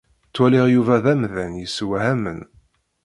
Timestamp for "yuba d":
0.69-1.05